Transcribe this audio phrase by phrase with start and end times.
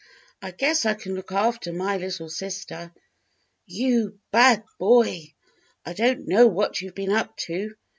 [0.41, 2.91] "I guess I can look after my little sister."
[3.67, 5.35] "You bad boy!
[5.85, 7.75] I don't know what you've been up to.